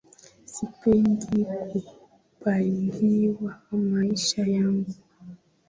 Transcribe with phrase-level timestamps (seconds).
[0.53, 4.93] Sipendi kupangiwa maisha yangu.